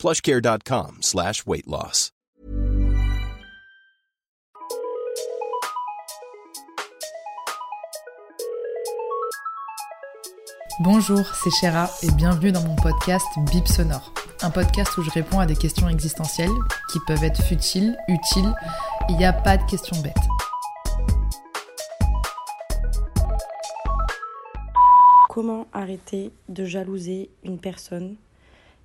[0.00, 2.10] plushcare.com slash weight loss.
[10.82, 14.14] Bonjour, c'est Chéra et bienvenue dans mon podcast Bip Sonore.
[14.40, 16.48] Un podcast où je réponds à des questions existentielles
[16.90, 18.54] qui peuvent être futiles, utiles.
[19.10, 20.16] Il n'y a pas de questions bêtes.
[25.28, 28.16] Comment arrêter de jalouser une personne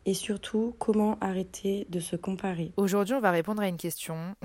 [0.06, 2.72] et surtout comment arrêter de se comparer.
[2.78, 4.36] Aujourd'hui, on va répondre à une question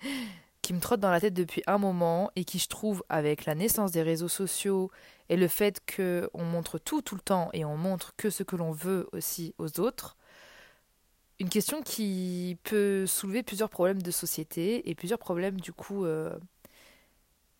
[0.62, 3.54] qui me trotte dans la tête depuis un moment et qui, je trouve, avec la
[3.54, 4.90] naissance des réseaux sociaux
[5.28, 8.56] et le fait qu'on montre tout tout le temps et on montre que ce que
[8.56, 10.16] l'on veut aussi aux autres,
[11.40, 16.34] une question qui peut soulever plusieurs problèmes de société et plusieurs problèmes du coup euh,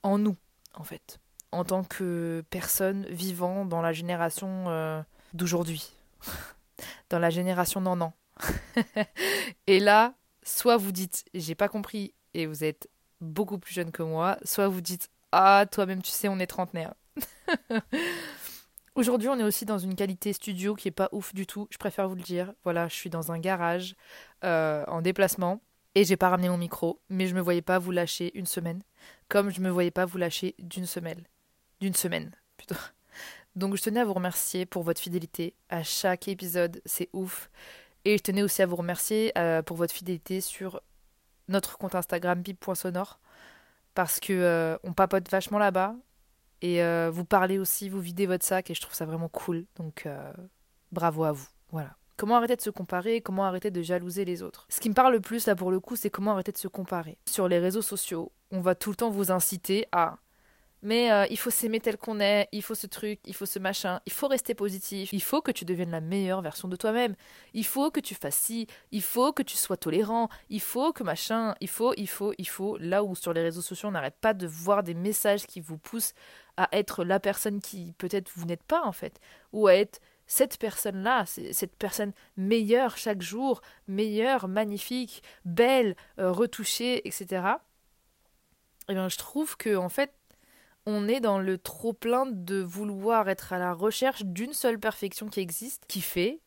[0.02, 0.36] en nous,
[0.74, 1.18] en fait,
[1.52, 5.02] en tant que personne vivant dans la génération euh,
[5.32, 5.92] d'aujourd'hui,
[7.10, 8.12] dans la génération non.
[9.66, 12.88] et là, soit vous dites j'ai pas compris et vous êtes
[13.20, 16.94] beaucoup plus jeune que moi, soit vous dites ah toi-même tu sais on est trentenaire.
[18.94, 21.66] Aujourd'hui, on est aussi dans une qualité studio qui est pas ouf du tout.
[21.70, 22.52] Je préfère vous le dire.
[22.62, 23.96] Voilà, je suis dans un garage
[24.44, 25.60] euh, en déplacement
[25.96, 28.82] et j'ai pas ramené mon micro, mais je me voyais pas vous lâcher une semaine,
[29.28, 31.24] comme je me voyais pas vous lâcher d'une semaine,
[31.80, 32.30] d'une semaine.
[33.56, 37.50] Donc je tenais à vous remercier pour votre fidélité à chaque épisode, c'est ouf.
[38.04, 40.80] Et je tenais aussi à vous remercier euh, pour votre fidélité sur
[41.48, 43.20] notre compte Instagram bip.sonore
[43.94, 45.94] parce que euh, on papote vachement là-bas
[46.62, 49.64] et euh, vous parlez aussi, vous videz votre sac et je trouve ça vraiment cool.
[49.76, 50.08] Donc
[50.90, 51.46] bravo à vous.
[51.70, 51.96] Voilà.
[52.16, 53.20] Comment arrêter de se comparer?
[53.20, 54.66] Comment arrêter de jalouser les autres?
[54.68, 56.68] Ce qui me parle le plus là pour le coup, c'est comment arrêter de se
[56.68, 57.18] comparer.
[57.28, 60.18] Sur les réseaux sociaux, on va tout le temps vous inciter à
[60.84, 63.58] mais euh, il faut s'aimer tel qu'on est, il faut ce truc, il faut ce
[63.58, 67.16] machin, il faut rester positif, il faut que tu deviennes la meilleure version de toi-même,
[67.54, 71.02] il faut que tu fasses ci, il faut que tu sois tolérant, il faut que
[71.02, 72.76] machin, il faut, il faut, il faut.
[72.76, 75.78] Là où sur les réseaux sociaux on n'arrête pas de voir des messages qui vous
[75.78, 76.12] poussent
[76.58, 79.18] à être la personne qui peut-être vous n'êtes pas en fait,
[79.52, 87.06] ou à être cette personne-là, cette personne meilleure chaque jour, meilleure, magnifique, belle, euh, retouchée,
[87.08, 87.42] etc.
[88.88, 90.12] Eh bien, je trouve que en fait,
[90.86, 95.40] on est dans le trop-plein de vouloir être à la recherche d'une seule perfection qui
[95.40, 96.40] existe, qui fait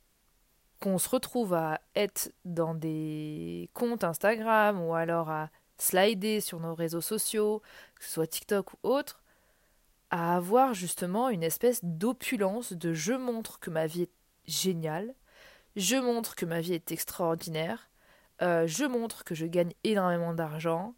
[0.79, 5.49] qu'on se retrouve à être dans des comptes Instagram ou alors à
[5.79, 7.61] slider sur nos réseaux sociaux,
[7.95, 9.23] que ce soit TikTok ou autre,
[10.09, 14.11] à avoir justement une espèce d'opulence de je montre que ma vie est
[14.45, 15.13] géniale,
[15.75, 17.89] je montre que ma vie est extraordinaire,
[18.41, 20.95] euh, je montre que je gagne énormément d'argent,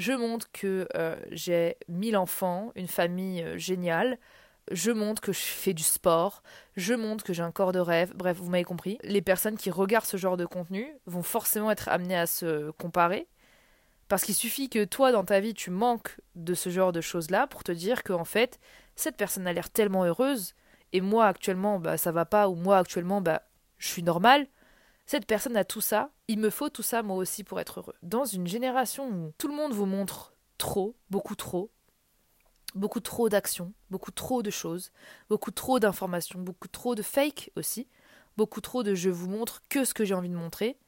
[0.00, 4.18] je montre que euh, j'ai mille enfants, une famille euh, géniale,
[4.70, 6.42] je montre que je fais du sport,
[6.76, 8.98] je montre que j'ai un corps de rêve, bref, vous m'avez compris.
[9.02, 13.28] Les personnes qui regardent ce genre de contenu vont forcément être amenées à se comparer,
[14.08, 17.46] parce qu'il suffit que toi, dans ta vie, tu manques de ce genre de choses-là
[17.46, 18.58] pour te dire que, en fait,
[18.96, 20.54] cette personne a l'air tellement heureuse,
[20.92, 23.42] et moi, actuellement, bah, ça va pas, ou moi, actuellement, bah,
[23.76, 24.46] je suis normale,
[25.10, 27.96] cette personne a tout ça, il me faut tout ça moi aussi pour être heureux.
[28.04, 31.68] Dans une génération où tout le monde vous montre trop, beaucoup trop,
[32.76, 34.92] beaucoup trop d'actions, beaucoup trop de choses,
[35.28, 37.88] beaucoup trop d'informations, beaucoup trop de fake aussi,
[38.36, 40.78] beaucoup trop de je vous montre que ce que j'ai envie de montrer,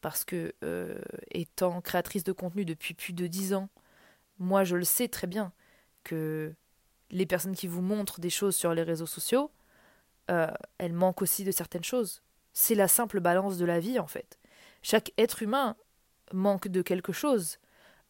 [0.00, 1.00] parce que euh,
[1.32, 3.68] étant créatrice de contenu depuis plus de dix ans,
[4.38, 5.50] moi je le sais très bien
[6.04, 6.54] que
[7.10, 9.50] les personnes qui vous montrent des choses sur les réseaux sociaux,
[10.30, 10.46] euh,
[10.78, 12.22] elles manquent aussi de certaines choses.
[12.52, 14.38] C'est la simple balance de la vie, en fait.
[14.82, 15.76] Chaque être humain
[16.32, 17.58] manque de quelque chose,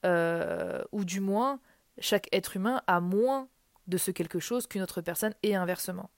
[0.04, 1.60] euh, ou du moins,
[1.98, 3.48] chaque être humain a moins
[3.86, 6.10] de ce quelque chose qu'une autre personne, et inversement.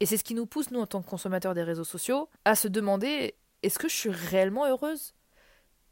[0.00, 2.54] Et c'est ce qui nous pousse, nous, en tant que consommateurs des réseaux sociaux, à
[2.54, 5.14] se demander est-ce que je suis réellement heureuse?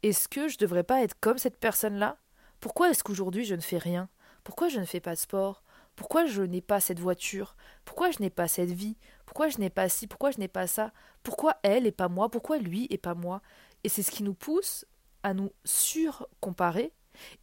[0.01, 2.17] Est-ce que je ne devrais pas être comme cette personne-là?
[2.59, 4.09] Pourquoi est-ce qu'aujourd'hui je ne fais rien?
[4.43, 5.63] Pourquoi je ne fais pas de sport?
[5.95, 7.55] Pourquoi je n'ai pas cette voiture?
[7.85, 8.97] Pourquoi je n'ai pas cette vie?
[9.29, 10.07] Pourquoi je n'ai pas ci?
[10.07, 10.91] Pourquoi je n'ai pas ça?
[11.21, 12.29] Pourquoi elle et pas moi?
[12.31, 13.43] Pourquoi lui et pas moi?
[13.83, 14.85] Et c'est ce qui nous pousse
[15.21, 16.93] à nous surcomparer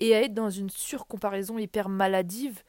[0.00, 2.64] et à être dans une surcomparaison hyper maladive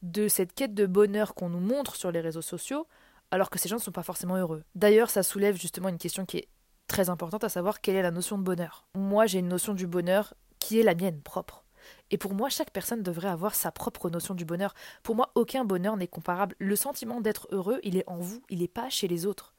[0.00, 2.86] de cette quête de bonheur qu'on nous montre sur les réseaux sociaux,
[3.30, 4.64] alors que ces gens ne sont pas forcément heureux.
[4.74, 6.48] D'ailleurs, ça soulève justement une question qui est
[6.86, 8.86] très importante à savoir quelle est la notion de bonheur.
[8.94, 11.62] Moi, j'ai une notion du bonheur qui est la mienne propre.
[12.10, 14.74] Et pour moi, chaque personne devrait avoir sa propre notion du bonheur.
[15.02, 16.54] Pour moi, aucun bonheur n'est comparable.
[16.58, 19.54] Le sentiment d'être heureux, il est en vous, il n'est pas chez les autres.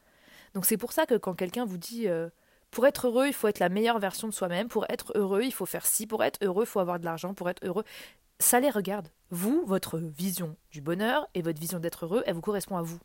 [0.53, 2.29] Donc c'est pour ça que quand quelqu'un vous dit euh,
[2.71, 5.53] pour être heureux, il faut être la meilleure version de soi-même, pour être heureux, il
[5.53, 7.83] faut faire ci, pour être heureux, il faut avoir de l'argent, pour être heureux,
[8.39, 9.09] ça les regarde.
[9.29, 12.99] Vous, votre vision du bonheur et votre vision d'être heureux, elle vous correspond à vous.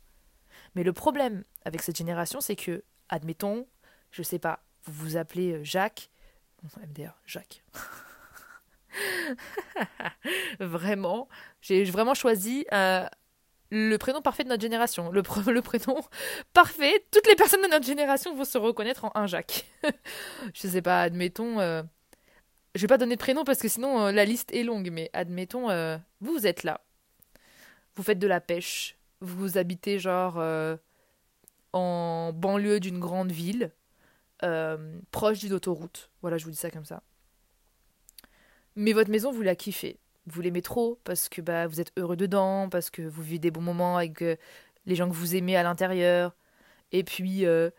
[0.75, 3.67] Mais le problème avec cette génération, c'est que, admettons,
[4.11, 6.11] je sais pas, vous vous appelez euh, Jacques,
[6.63, 7.63] MDR, Jacques.
[10.61, 11.29] vraiment,
[11.61, 13.06] j'ai vraiment choisi euh,
[13.71, 15.11] le prénom parfait de notre génération.
[15.12, 16.00] Le, prénom
[16.53, 19.67] parfait, toutes les personnes de notre génération vont se reconnaître en un Jacques.
[20.55, 21.61] je sais pas, admettons.
[21.61, 21.83] Euh,
[22.75, 25.11] je vais pas donner de prénom parce que sinon euh, la liste est longue, mais
[25.12, 25.69] admettons,
[26.21, 26.81] vous, vous êtes là.
[27.97, 28.97] Vous faites de la pêche.
[29.21, 30.41] Vous habitez genre
[31.73, 33.73] en banlieue d'une grande ville,
[35.11, 36.11] proche d'une autoroute.
[36.23, 37.03] Voilà, je vous dis ça comme ça.
[38.81, 39.99] Mais votre maison, vous la kiffez.
[40.27, 43.51] Vous l'aimez trop parce que bah, vous êtes heureux dedans, parce que vous vivez des
[43.51, 44.37] bons moments avec euh,
[44.87, 46.37] les gens que vous aimez à l'intérieur.
[46.93, 47.71] Et puis, euh,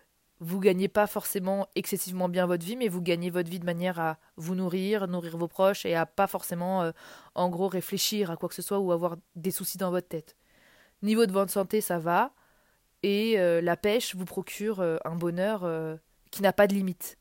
[0.42, 3.98] vous gagnez pas forcément excessivement bien votre vie, mais vous gagnez votre vie de manière
[3.98, 6.92] à vous nourrir, nourrir vos proches et à pas forcément, euh,
[7.34, 10.36] en gros, réfléchir à quoi que ce soit ou avoir des soucis dans votre tête.
[11.02, 12.34] Niveau de votre santé, ça va.
[13.04, 15.66] Et la pêche vous procure un bonheur
[16.31, 17.18] qui n'a pas de limite,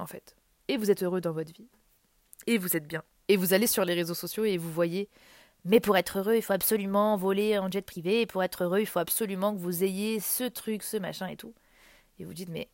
[0.00, 0.34] en fait.
[0.66, 1.68] Et vous êtes heureux dans votre vie.
[2.48, 3.04] Et vous êtes bien.
[3.30, 5.08] Et vous allez sur les réseaux sociaux et vous voyez
[5.64, 8.22] mais pour être heureux, il faut absolument voler en jet privé.
[8.22, 11.36] Et pour être heureux, il faut absolument que vous ayez ce truc, ce machin et
[11.36, 11.54] tout.
[12.18, 12.68] Et vous dites, mais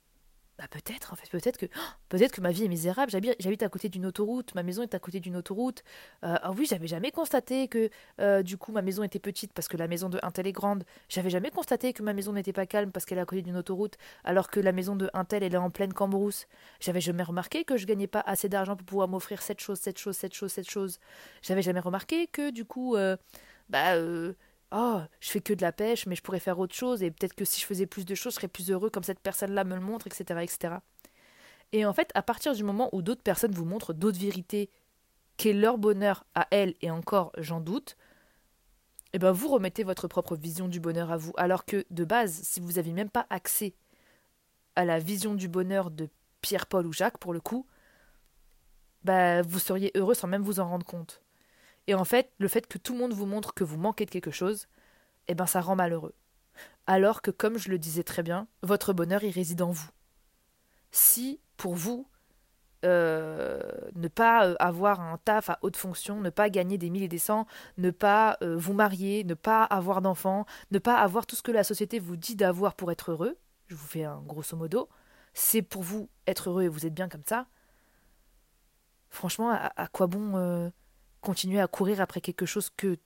[0.58, 1.66] bah peut-être, en fait, peut-être que,
[2.08, 3.10] peut-être que ma vie est misérable.
[3.10, 5.82] J'habite à côté d'une autoroute, ma maison est à côté d'une autoroute.
[6.24, 9.68] Euh, ah oui, j'avais jamais constaté que, euh, du coup, ma maison était petite parce
[9.68, 10.84] que la maison de Intel est grande.
[11.08, 13.56] J'avais jamais constaté que ma maison n'était pas calme parce qu'elle est à côté d'une
[13.56, 16.46] autoroute, alors que la maison de Intel elle est en pleine cambrousse.
[16.80, 19.98] J'avais jamais remarqué que je gagnais pas assez d'argent pour pouvoir m'offrir cette chose, cette
[19.98, 21.00] chose, cette chose, cette chose.
[21.42, 23.16] J'avais jamais remarqué que, du coup, euh,
[23.68, 23.94] bah,
[24.72, 27.34] oh, je fais que de la pêche, mais je pourrais faire autre chose, et peut-être
[27.34, 29.74] que si je faisais plus de choses, je serais plus heureux comme cette personne-là me
[29.74, 30.74] le montre, etc., etc.
[31.72, 34.70] Et en fait, à partir du moment où d'autres personnes vous montrent d'autres vérités,
[35.36, 37.96] qu'est leur bonheur à elles, et encore, j'en doute,
[39.12, 41.32] eh ben vous remettez votre propre vision du bonheur à vous.
[41.36, 43.74] Alors que, de base, si vous n'avez même pas accès
[44.74, 46.08] à la vision du bonheur de
[46.42, 47.66] Pierre, Paul ou Jacques, pour le coup,
[49.04, 51.22] bah, vous seriez heureux sans même vous en rendre compte.
[51.86, 54.10] Et en fait, le fait que tout le monde vous montre que vous manquez de
[54.10, 54.66] quelque chose,
[55.28, 56.14] eh ben ça rend malheureux.
[56.86, 59.90] Alors que, comme je le disais très bien, votre bonheur y réside en vous.
[60.90, 62.08] Si, pour vous,
[62.84, 63.60] euh,
[63.94, 67.08] ne pas euh, avoir un taf à haute fonction, ne pas gagner des mille et
[67.08, 67.46] des cents,
[67.78, 71.50] ne pas euh, vous marier, ne pas avoir d'enfants, ne pas avoir tout ce que
[71.50, 73.36] la société vous dit d'avoir pour être heureux,
[73.66, 74.88] je vous fais un grosso modo,
[75.34, 77.46] c'est pour vous être heureux et vous êtes bien comme ça.
[79.10, 80.70] Franchement, à quoi bon
[81.26, 82.98] continuer à courir après quelque chose que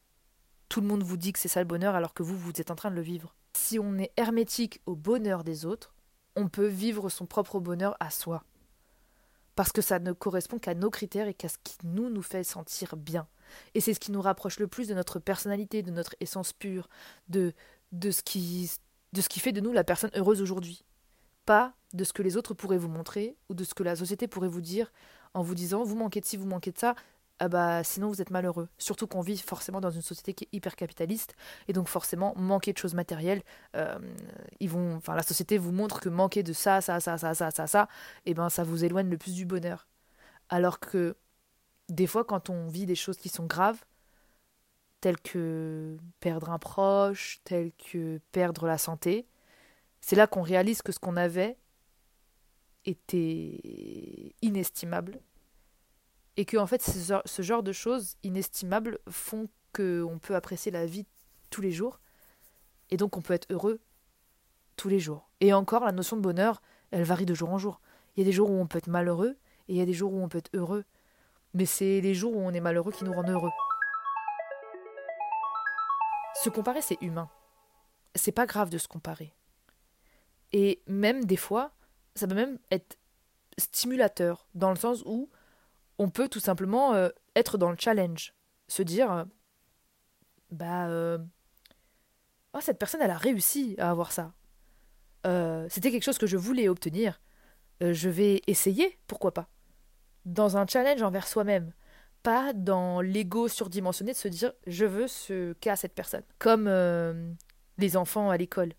[0.69, 2.70] tout le monde vous dit que c'est ça le bonheur alors que vous, vous êtes
[2.70, 3.34] en train de le vivre.
[3.55, 5.94] Si on est hermétique au bonheur des autres,
[6.37, 8.44] on peut vivre son propre bonheur à soi.
[9.56, 12.44] Parce que ça ne correspond qu'à nos critères et qu'à ce qui nous nous fait
[12.44, 13.26] sentir bien.
[13.72, 16.90] Et c'est ce qui nous rapproche le plus de notre personnalité, de notre essence pure,
[17.28, 17.55] de,
[17.93, 18.70] de, ce, qui,
[19.14, 20.84] de ce qui fait de nous la personne heureuse aujourd'hui.
[21.46, 24.28] Pas de ce que les autres pourraient vous montrer ou de ce que la société
[24.28, 24.93] pourrait vous dire
[25.32, 26.94] en vous disant vous manquez de ci, vous manquez de ça,
[27.40, 28.69] ah bah sinon vous êtes malheureux.
[28.76, 31.34] Surtout qu'on vit forcément dans une société qui est hyper capitaliste
[31.69, 33.43] et donc forcément manquer de choses matérielles,
[33.76, 33.98] euh,
[34.60, 37.67] ils vont, la société vous montre que manquer de ça, ça, ça, ça, ça, ça,
[37.67, 37.88] ça,
[38.26, 39.88] et eh ben ça vous éloigne le plus du bonheur.
[40.50, 41.17] Alors que
[41.88, 43.82] des fois quand on vit des choses qui sont graves,
[45.00, 49.26] telles que perdre un proche, telles que perdre la santé,
[50.03, 51.56] c'est là qu'on réalise que ce qu'on avait
[52.84, 55.20] était inestimable
[56.41, 61.05] et que en fait ce genre, de choses inestimables font qu'on peut apprécier la vie
[61.51, 62.01] tous les jours
[62.91, 63.79] et donc on peut être heureux
[64.77, 65.29] tous les jours.
[65.41, 67.82] Et encore, la notion de bonheur, elle varie de jour en jour.
[68.17, 69.37] Il y a des jours où on peut être malheureux
[69.69, 70.87] et il y a des jours où on peut être heureux.
[71.53, 73.51] Mais c'est les jours où on est malheureux qui nous rendent heureux.
[76.43, 77.29] Se comparer, c'est humain.
[78.15, 79.35] C'est pas grave de se comparer.
[80.53, 81.73] Et même des fois,
[82.15, 82.97] ça peut même être
[83.59, 85.29] stimulateur, dans le sens où
[86.00, 88.32] on peut tout simplement euh, être dans le challenge.
[88.69, 89.24] Se dire, euh,
[90.50, 91.19] bah, euh,
[92.54, 94.32] oh, cette personne, elle a réussi à avoir ça.
[95.69, 97.20] C'était quelque chose que je voulais obtenir.
[97.82, 99.50] je vais essayer, pourquoi pas.
[100.24, 101.74] Dans un challenge envers soi-même.
[102.22, 106.22] Pas dans l'ego surdimensionné de se dire, je veux ce qu'a cette personne.
[106.38, 106.70] Comme
[107.76, 108.72] les enfants à l'école.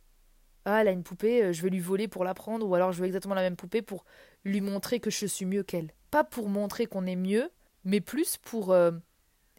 [0.65, 2.99] ah, elle a une poupée, je vais lui voler pour la prendre, ou alors je
[2.99, 4.05] veux exactement la même poupée pour
[4.43, 5.93] lui montrer que je suis mieux qu'elle.
[6.11, 7.49] Pas pour montrer qu'on est mieux,
[7.83, 8.91] mais plus pour euh,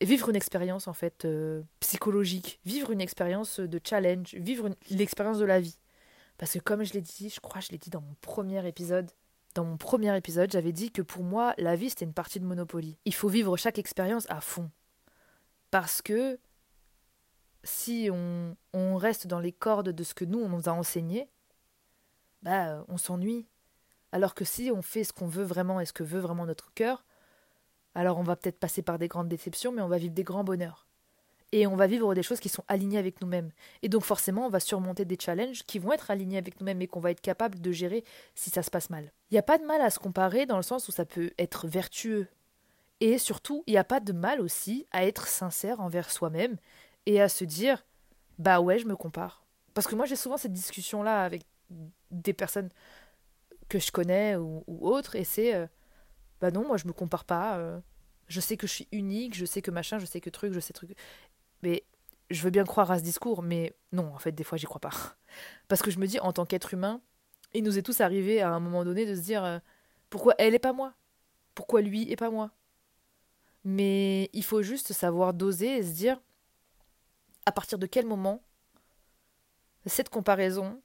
[0.01, 5.45] vivre une expérience en fait euh, psychologique, vivre une expérience de challenge, vivre l'expérience de
[5.45, 5.79] la vie.
[6.39, 8.67] Parce que comme je l'ai dit, je crois que je l'ai dit dans mon premier
[8.67, 9.11] épisode,
[9.55, 12.45] dans mon premier épisode, j'avais dit que pour moi, la vie c'était une partie de
[12.45, 12.97] Monopoly.
[13.05, 14.71] Il faut vivre chaque expérience à fond.
[15.71, 16.39] Parce que
[17.65, 21.31] si on, on, reste dans les cordes de ce que nous, on nous a enseigné,
[22.43, 23.47] bah, on s'ennuie.
[24.12, 26.73] Alors que si on fait ce qu'on veut vraiment et ce que veut vraiment notre
[26.75, 27.04] cœur,
[27.95, 30.45] alors on va peut-être passer par des grandes déceptions, mais on va vivre des grands
[30.45, 30.87] bonheurs.
[31.54, 33.50] Et on va vivre des choses qui sont alignées avec nous-mêmes.
[33.83, 36.87] Et donc forcément, on va surmonter des challenges qui vont être alignés avec nous-mêmes et
[36.87, 38.04] qu'on va être capable de gérer
[38.35, 39.12] si ça se passe mal.
[39.31, 41.31] Il n'y a pas de mal à se comparer dans le sens où ça peut
[41.38, 42.26] être vertueux.
[43.00, 46.57] Et surtout, il n'y a pas de mal aussi à être sincère envers soi-même
[47.04, 47.85] et à se dire
[48.38, 49.45] bah ouais, je me compare.
[49.75, 51.42] Parce que moi, j'ai souvent cette discussion-là avec
[52.11, 52.71] des personnes
[53.73, 55.67] que je connais ou, autres, et c'est euh,
[56.43, 57.57] bah non, moi je me compare pas.
[57.57, 57.81] Euh,
[58.29, 60.61] je sais que je suis unique, je sais que machin, je sais que truc, je
[60.61, 60.95] sais truc.
[61.62, 61.85] Mais
[62.31, 64.81] je veux bien croire à ce discours, mais non, en fait, des fois j'y crois
[64.81, 64.91] pas.
[65.69, 67.00] Parce que je me dis, en tant qu'être humain,
[67.55, 69.59] il nous est tous arrivé à un moment donné de se dire euh,
[70.11, 70.93] pourquoi elle est pas moi?
[71.55, 72.50] Pourquoi lui est pas moi?
[73.64, 76.21] Mais il faut juste savoir doser et se dire
[77.47, 78.43] à partir de quel moment
[79.87, 80.83] cette comparaison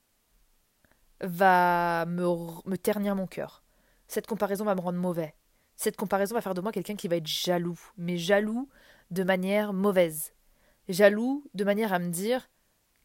[1.22, 3.64] va me, ternir mon cœur.
[4.08, 5.36] Cette comparaison va me rendre mauvais.
[5.76, 8.70] Cette comparaison va faire de moi quelqu'un qui va être jaloux, mais jaloux
[9.12, 10.34] de manière mauvaise.
[10.90, 12.50] Jaloux de manière à me dire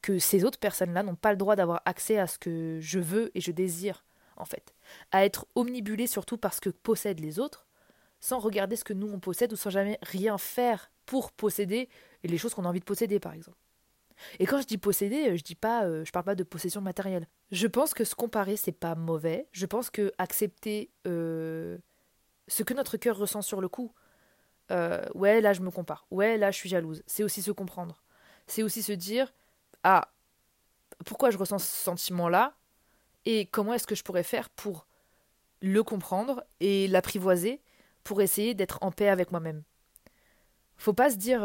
[0.01, 3.31] que ces autres personnes-là n'ont pas le droit d'avoir accès à ce que je veux
[3.35, 4.05] et je désire,
[4.37, 4.75] en fait.
[5.11, 7.67] À être omnibulé surtout par ce que possèdent les autres,
[8.21, 11.89] sans regarder ce que nous on possède ou sans jamais rien faire pour posséder
[12.25, 13.59] les choses qu'on a envie de posséder, par exemple.
[14.39, 16.81] Et quand je dis posséder, euh, je dis pas, euh, je parle pas de possession
[16.81, 17.27] matérielle.
[17.51, 19.49] Je pense que se comparer, c'est pas mauvais.
[19.53, 21.79] Je pense que accepter euh,
[22.49, 23.93] ce que notre cœur ressent sur le coup,
[25.15, 28.03] ouais, là je me compare, ouais, là je suis jalouse, c'est aussi se comprendre.
[28.47, 29.31] C'est aussi se dire,
[29.85, 30.09] ah,
[31.05, 32.55] pourquoi je ressens ce sentiment-là
[33.27, 34.87] et comment est-ce que je pourrais faire pour
[35.61, 37.61] le comprendre et l'apprivoiser
[38.03, 39.63] pour essayer d'être en paix avec moi-même.
[40.79, 41.45] Faut pas se dire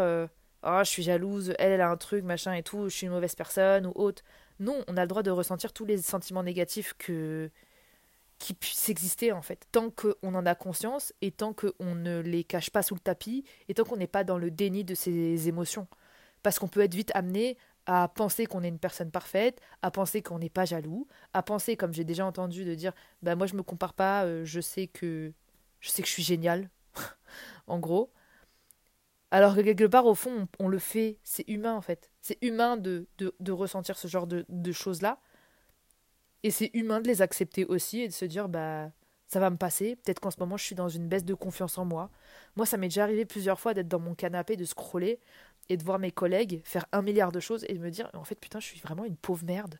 [0.63, 3.13] oh, je suis jalouse, elle, elle a un truc, machin et tout, je suis une
[3.13, 4.23] mauvaise personne ou autre.
[4.59, 7.49] Non, on a le droit de ressentir tous les sentiments négatifs que
[8.39, 12.43] qui puissent exister en fait, tant qu'on en a conscience et tant qu'on ne les
[12.43, 15.47] cache pas sous le tapis et tant qu'on n'est pas dans le déni de ses
[15.47, 15.87] émotions.
[16.43, 20.21] Parce qu'on peut être vite amené à penser qu'on est une personne parfaite, à penser
[20.21, 23.55] qu'on n'est pas jaloux, à penser, comme j'ai déjà entendu, de dire bah moi je
[23.55, 25.33] me compare pas, euh, je sais que
[25.79, 26.69] je sais que je suis génial,
[27.67, 28.11] en gros,
[29.31, 32.11] alors que quelque part, au fond, on, le fait, c'est humain en fait.
[32.21, 35.19] C'est humain de, de, ressentir ce genre de, de choses-là.
[36.43, 38.91] Et c'est humain de les accepter aussi et de se dire, bah,
[39.27, 39.97] ça va me passer.
[39.97, 42.09] Peut-être qu'en ce moment, je suis dans une baisse de confiance en moi.
[42.55, 45.19] Moi, ça m'est déjà arrivé plusieurs fois d'être dans mon canapé, de scroller
[45.69, 48.23] et de voir mes collègues faire un milliard de choses et de me dire, en
[48.23, 49.79] fait, putain, je suis vraiment une pauvre merde.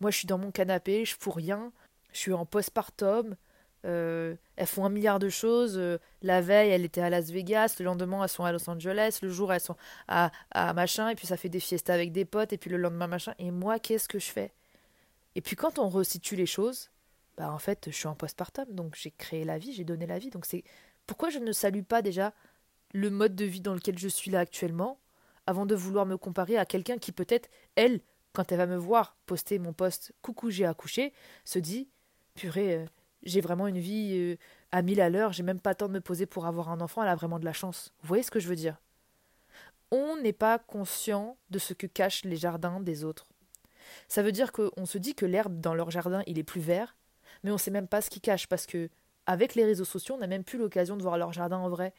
[0.00, 1.72] Moi, je suis dans mon canapé, je fous rien,
[2.12, 3.36] je suis en postpartum,
[3.84, 5.76] euh, elles font un milliard de choses.
[5.78, 7.76] Euh, la veille, elles étaient à Las Vegas.
[7.78, 9.18] Le lendemain, elles sont à Los Angeles.
[9.22, 9.76] Le jour, elles sont
[10.08, 11.08] à, à machin.
[11.08, 12.52] Et puis, ça fait des fiestas avec des potes.
[12.52, 13.34] Et puis, le lendemain, machin.
[13.38, 14.52] Et moi, qu'est-ce que je fais?
[15.34, 16.90] Et puis, quand on resitue les choses,
[17.36, 18.66] bah, en fait, je suis en postpartum.
[18.74, 20.30] Donc, j'ai créé la vie, j'ai donné la vie.
[20.30, 20.64] Donc, c'est
[21.06, 22.32] pourquoi je ne salue pas déjà
[22.92, 24.98] le mode de vie dans lequel je suis là actuellement
[25.46, 28.00] avant de vouloir me comparer à quelqu'un qui, peut-être, elle,
[28.32, 31.12] quand elle va me voir poster mon post Coucou, j'ai accouché,
[31.44, 31.88] se dit
[32.34, 32.76] Purée.
[32.76, 32.86] Euh,
[33.22, 34.36] j'ai vraiment une vie euh,
[34.72, 36.80] à mille à l'heure, j'ai même pas le temps de me poser pour avoir un
[36.80, 37.92] enfant, elle a vraiment de la chance.
[38.02, 38.76] Vous voyez ce que je veux dire?
[39.90, 43.26] On n'est pas conscient de ce que cachent les jardins des autres.
[44.06, 46.96] Ça veut dire qu'on se dit que l'herbe dans leur jardin, il est plus vert,
[47.42, 48.90] mais on sait même pas ce qu'ils cachent parce que
[49.26, 51.92] avec les réseaux sociaux, on n'a même plus l'occasion de voir leur jardin en vrai.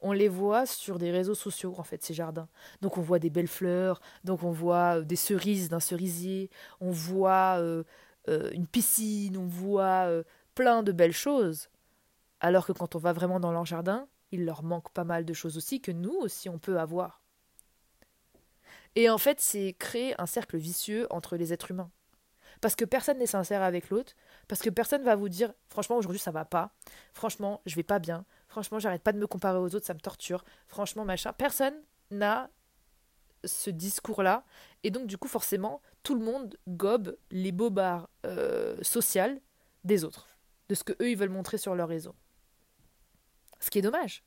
[0.00, 2.48] On les voit sur des réseaux sociaux, en fait, ces jardins.
[2.80, 6.50] Donc on voit des belles fleurs, donc on voit euh, des cerises d'un cerisier,
[6.80, 7.84] on voit euh,
[8.26, 10.08] une piscine, on voit
[10.54, 11.68] plein de belles choses.
[12.40, 15.32] Alors que quand on va vraiment dans leur jardin, il leur manque pas mal de
[15.32, 17.22] choses aussi que nous aussi on peut avoir.
[18.94, 21.90] Et en fait, c'est créer un cercle vicieux entre les êtres humains.
[22.60, 24.12] Parce que personne n'est sincère avec l'autre,
[24.46, 26.72] parce que personne va vous dire franchement aujourd'hui ça va pas,
[27.12, 30.00] franchement je vais pas bien, franchement j'arrête pas de me comparer aux autres, ça me
[30.00, 31.32] torture, franchement machin.
[31.32, 31.74] Personne
[32.12, 32.50] n'a
[33.44, 34.44] ce discours-là,
[34.84, 39.40] et donc du coup forcément tout le monde gobe les bobards euh, sociales
[39.82, 40.31] des autres
[40.72, 42.14] de ce que eux ils veulent montrer sur leur réseau.
[43.60, 44.24] Ce qui est dommage.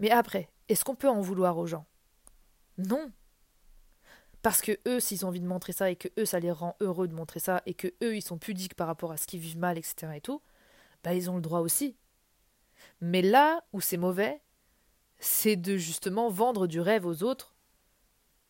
[0.00, 1.86] Mais après, est-ce qu'on peut en vouloir aux gens?
[2.78, 3.12] Non.
[4.40, 6.76] parce que eux, s'ils ont envie de montrer ça et que eux, ça les rend
[6.80, 9.38] heureux de montrer ça et que eux, ils sont pudiques par rapport à ce qu'ils
[9.40, 10.14] vivent mal, etc.
[10.16, 10.40] et tout,
[11.04, 11.96] bah ils ont le droit aussi.
[13.00, 14.40] Mais là où c'est mauvais,
[15.18, 17.54] c'est de justement vendre du rêve aux autres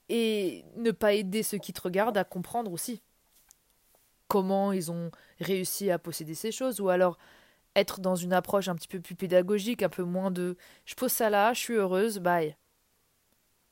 [0.08, 3.02] et ne pas aider ceux qui te regardent à comprendre aussi
[4.32, 5.10] comment ils ont
[5.40, 7.18] réussi à posséder ces choses ou alors
[7.74, 11.12] être dans une approche un petit peu plus pédagogique, un peu moins de je pose
[11.12, 12.56] ça là, je suis heureuse, bye.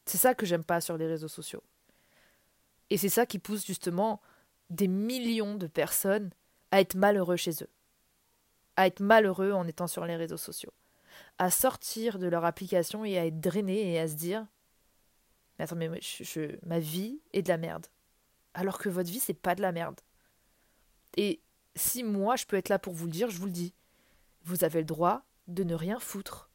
[0.05, 1.63] C'est ça que j'aime pas sur les réseaux sociaux.
[2.91, 4.21] Et c'est ça qui pousse justement
[4.69, 6.29] des millions de personnes
[6.73, 7.71] à être malheureux chez eux.
[8.77, 10.75] À être malheureux en étant sur les réseaux sociaux.
[11.39, 14.47] À sortir de leur application et à être drainé et à se dire
[15.59, 15.89] Mais attends, mais
[16.67, 17.87] ma vie est de la merde.
[18.53, 19.99] Alors que votre vie, c'est pas de la merde.
[21.17, 21.41] Et
[21.77, 23.75] si moi, je peux être là pour vous le dire, je vous le dis.
[24.45, 26.51] Vous avez le droit de ne rien foutre.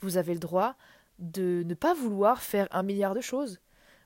[0.00, 0.76] Vous avez le droit
[1.18, 3.60] de ne pas vouloir faire un milliard de choses.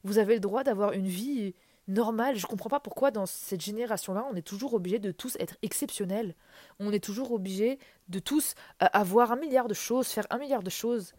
[0.05, 1.55] Vous avez le droit d'avoir une vie
[1.89, 2.37] normale.
[2.37, 5.57] Je ne comprends pas pourquoi dans cette génération-là, on est toujours obligé de tous être
[5.63, 6.35] exceptionnels.
[6.79, 7.79] On est toujours obligé
[8.09, 11.13] de tous euh, avoir un milliard de choses, faire un milliard de choses.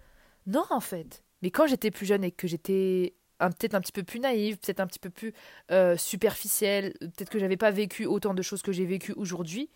[0.48, 1.24] Non, en fait.
[1.42, 4.80] Mais quand j'étais plus jeune et que j'étais peut-être un petit peu plus naïve, peut-être
[4.80, 5.34] un petit peu plus
[5.72, 9.70] euh, superficielle, peut-être que j'avais pas vécu autant de choses que j'ai vécues aujourd'hui,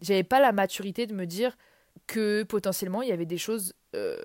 [0.00, 1.56] j'avais pas la maturité de me dire
[2.06, 4.16] que potentiellement il y avait des choses euh,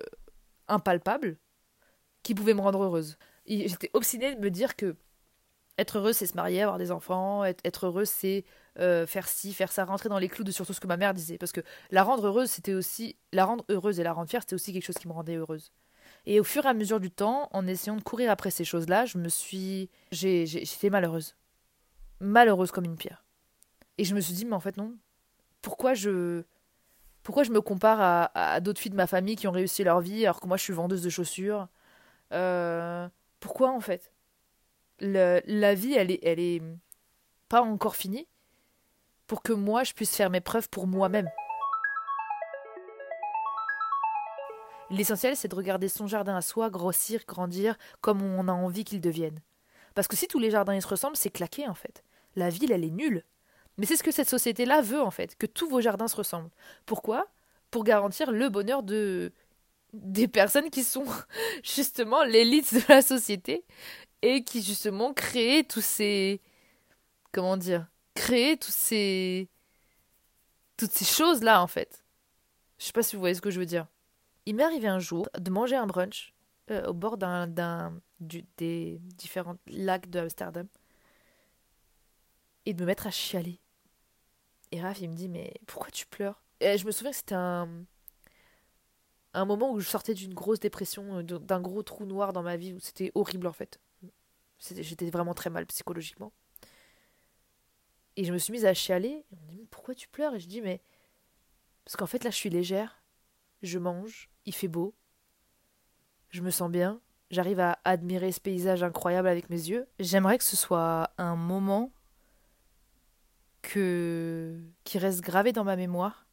[0.68, 1.38] impalpables
[2.22, 3.16] qui pouvaient me rendre heureuse.
[3.46, 4.96] J'étais obstinée de me dire que
[5.80, 7.42] être heureuse, c'est se marier, avoir des enfants.
[7.44, 8.44] Être, être heureuse, c'est
[8.78, 11.14] euh, faire ci, faire ça, rentrer dans les clous de surtout ce que ma mère
[11.14, 11.38] disait.
[11.38, 13.16] Parce que la rendre heureuse, c'était aussi.
[13.32, 15.72] La rendre heureuse et la rendre fière, c'était aussi quelque chose qui me rendait heureuse.
[16.26, 19.06] Et au fur et à mesure du temps, en essayant de courir après ces choses-là,
[19.06, 19.90] je me suis.
[20.12, 21.34] J'étais malheureuse.
[22.20, 23.24] Malheureuse comme une pierre.
[23.98, 24.94] Et je me suis dit, mais en fait, non.
[25.62, 26.42] Pourquoi je.
[27.22, 30.00] Pourquoi je me compare à, à d'autres filles de ma famille qui ont réussi leur
[30.00, 31.68] vie alors que moi je suis vendeuse de chaussures?
[32.32, 33.08] Euh,
[33.40, 34.12] Pourquoi en fait?
[35.00, 36.62] La vie, elle est, elle est
[37.48, 38.26] pas encore finie
[39.26, 41.28] pour que moi, je puisse faire mes preuves pour moi-même.
[44.90, 49.00] L'essentiel, c'est de regarder son jardin à soi grossir, grandir comme on a envie qu'il
[49.00, 49.40] devienne.
[49.94, 52.02] Parce que si tous les jardins ils se ressemblent, c'est claqué en fait.
[52.36, 53.24] La ville, elle est nulle.
[53.78, 56.50] Mais c'est ce que cette société-là veut en fait, que tous vos jardins se ressemblent.
[56.86, 57.28] Pourquoi?
[57.70, 59.32] Pour garantir le bonheur de
[59.92, 61.04] des personnes qui sont
[61.64, 63.64] justement l'élite de la société
[64.22, 66.40] et qui justement crée tous ces
[67.32, 69.48] comment dire créer tous ces
[70.76, 72.04] toutes ces choses là en fait
[72.78, 73.86] je sais pas si vous voyez ce que je veux dire
[74.50, 76.34] il m'est arrivé un jour de manger un brunch
[76.72, 77.46] euh, au bord d'un
[78.18, 80.66] des différents lacs de Amsterdam
[82.66, 83.60] et de me mettre à chialer
[84.72, 86.42] et Raph il me dit mais pourquoi tu pleures?
[86.58, 87.86] Et je me souviens que c'était un
[89.32, 92.56] un moment où je sortais d'une grosse dépression, euh, d'un gros trou noir dans ma
[92.56, 93.78] vie, où c'était horrible en fait.
[94.58, 96.32] J'étais vraiment très mal psychologiquement.
[98.16, 99.24] Et je me suis mise à chialer.
[99.30, 100.34] on me dit, pourquoi tu pleures?
[100.34, 100.80] Et je dis, mais.
[101.84, 102.99] Parce qu'en fait, là, je suis légère.
[103.62, 104.30] Je mange.
[104.46, 104.94] Il fait beau.
[106.30, 107.00] Je me sens bien.
[107.30, 109.86] J'arrive à admirer ce paysage incroyable avec mes yeux.
[109.98, 111.92] J'aimerais que ce soit un moment
[113.62, 116.26] qui reste gravé dans ma mémoire.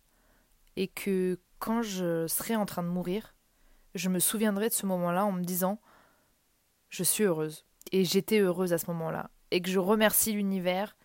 [0.76, 3.36] Et que quand je serai en train de mourir,
[3.96, 5.80] je me souviendrai de ce moment-là en me disant
[6.90, 9.30] Je suis heureuse et j'étais heureuse à ce moment-là.
[9.52, 10.96] Et que je remercie l'univers,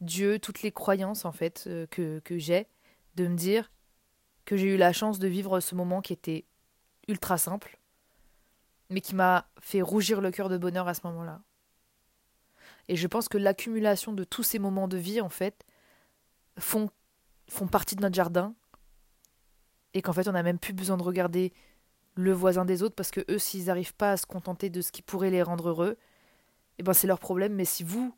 [0.00, 2.66] Dieu, toutes les croyances en fait euh, que j'ai,
[3.16, 3.70] de me dire
[4.44, 6.44] que j'ai eu la chance de vivre ce moment qui était
[7.08, 7.78] ultra simple,
[8.88, 11.40] mais qui m'a fait rougir le cœur de bonheur à ce moment-là.
[12.88, 15.64] Et je pense que l'accumulation de tous ces moments de vie, en fait,
[16.58, 16.90] font,
[17.48, 18.54] font partie de notre jardin,
[19.94, 21.52] et qu'en fait, on n'a même plus besoin de regarder
[22.14, 24.92] le voisin des autres, parce que eux, s'ils n'arrivent pas à se contenter de ce
[24.92, 25.96] qui pourrait les rendre heureux,
[26.78, 27.54] eh ben c'est leur problème.
[27.54, 28.14] Mais si vous,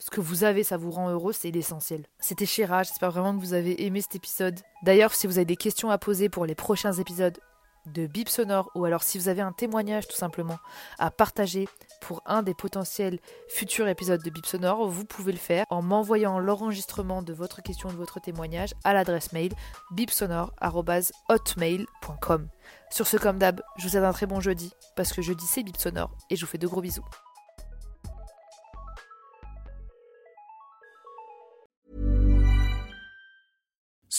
[0.00, 2.06] ce que vous avez, ça vous rend heureux, c'est l'essentiel.
[2.18, 4.58] C'était Chéra, j'espère vraiment que vous avez aimé cet épisode.
[4.82, 7.38] D'ailleurs, si vous avez des questions à poser pour les prochains épisodes
[7.86, 10.56] de Bip Sonore, ou alors si vous avez un témoignage tout simplement
[10.98, 11.68] à partager
[12.00, 16.38] pour un des potentiels futurs épisodes de Bip Sonore, vous pouvez le faire en m'envoyant
[16.38, 19.52] l'enregistrement de votre question de votre témoignage à l'adresse mail
[19.92, 22.48] bipsonore.hotmail.com.
[22.90, 25.62] Sur ce, comme d'hab, je vous souhaite un très bon jeudi, parce que jeudi c'est
[25.62, 27.04] Bip Sonore, et je vous fais de gros bisous.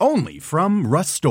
[0.00, 1.22] Only from Rust